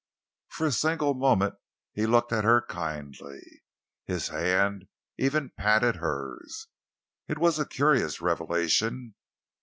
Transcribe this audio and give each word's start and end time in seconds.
For 0.49 0.65
a 0.65 0.71
single 0.71 1.13
moment 1.13 1.57
he 1.93 2.07
looked 2.07 2.33
at 2.33 2.43
her 2.43 2.63
kindly. 2.67 3.61
His 4.07 4.29
hand 4.29 4.85
even 5.19 5.51
patted 5.55 5.97
hers. 5.97 6.69
It 7.27 7.37
was 7.37 7.59
a 7.59 7.67
curious 7.67 8.19
revelation. 8.19 9.13